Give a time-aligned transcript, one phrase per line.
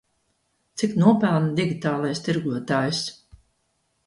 [0.81, 3.03] Cik nopelna digitālais tirgotājs?